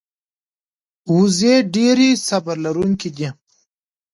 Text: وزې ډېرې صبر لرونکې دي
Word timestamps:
وزې 1.15 1.55
ډېرې 1.75 2.09
صبر 2.27 2.55
لرونکې 2.65 3.09
دي 3.17 3.29